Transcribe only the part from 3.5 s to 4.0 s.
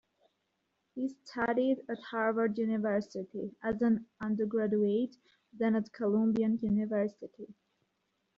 as